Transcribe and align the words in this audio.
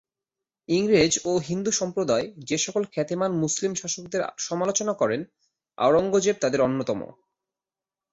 ইংরেজ 0.69 1.13
ও 1.25 1.31
হিন্দু 1.47 1.71
সম্প্রদায় 1.71 2.25
যে 2.43 2.57
সকল 2.57 2.83
খ্যাতিমান 2.93 3.31
মুসলিম 3.33 3.71
শাসকদের 3.75 4.21
সমালোচনা 4.37 4.93
করেন 4.93 5.21
আওরঙ্গজেব 5.77 6.35
তাদের 6.41 6.59
অন্যতম। 6.61 6.99